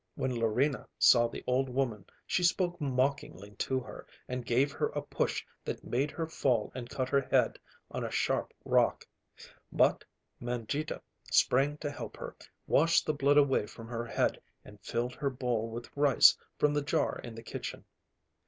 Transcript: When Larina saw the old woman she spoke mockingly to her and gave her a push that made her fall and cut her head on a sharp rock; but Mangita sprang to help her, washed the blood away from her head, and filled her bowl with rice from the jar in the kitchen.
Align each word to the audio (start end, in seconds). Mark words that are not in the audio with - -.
When 0.15 0.31
Larina 0.31 0.87
saw 0.97 1.27
the 1.27 1.43
old 1.45 1.69
woman 1.69 2.05
she 2.25 2.41
spoke 2.41 2.81
mockingly 2.81 3.51
to 3.57 3.79
her 3.81 4.07
and 4.27 4.43
gave 4.43 4.71
her 4.71 4.87
a 4.87 5.01
push 5.03 5.45
that 5.63 5.83
made 5.83 6.09
her 6.09 6.25
fall 6.25 6.71
and 6.73 6.89
cut 6.89 7.07
her 7.09 7.21
head 7.21 7.59
on 7.91 8.03
a 8.03 8.09
sharp 8.09 8.51
rock; 8.65 9.07
but 9.71 10.03
Mangita 10.39 11.03
sprang 11.29 11.77
to 11.77 11.91
help 11.91 12.17
her, 12.17 12.35
washed 12.65 13.05
the 13.05 13.13
blood 13.13 13.37
away 13.37 13.67
from 13.67 13.87
her 13.89 14.07
head, 14.07 14.41
and 14.65 14.81
filled 14.83 15.13
her 15.13 15.29
bowl 15.29 15.69
with 15.69 15.95
rice 15.95 16.35
from 16.57 16.73
the 16.73 16.81
jar 16.81 17.19
in 17.19 17.35
the 17.35 17.43
kitchen. 17.43 17.85